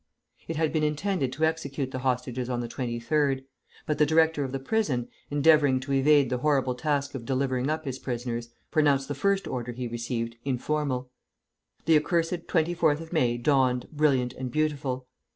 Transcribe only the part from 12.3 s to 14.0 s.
24th of May dawned,